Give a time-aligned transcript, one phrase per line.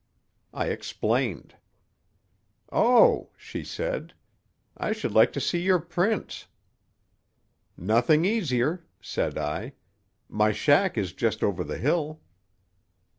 [0.51, 1.53] I explained.
[2.71, 4.15] "Oh!" she said.
[4.75, 6.47] "I should so like to see your prints!"
[7.77, 9.73] "Nothing easier," said I.
[10.27, 12.19] "My shack is just over the hill."